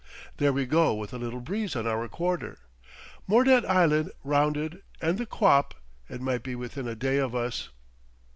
There 0.37 0.51
we 0.51 0.65
go 0.65 0.95
with 0.95 1.13
a 1.13 1.19
little 1.19 1.41
breeze 1.41 1.75
on 1.75 1.85
our 1.85 2.07
quarter, 2.07 2.57
Mordet 3.27 3.63
Island 3.69 4.09
rounded 4.23 4.81
and 4.99 5.19
the 5.19 5.27
quap, 5.27 5.75
it 6.09 6.21
might 6.21 6.41
be 6.41 6.55
within 6.55 6.87
a 6.87 6.95
day 6.95 7.19
of 7.19 7.35
us. 7.35 7.69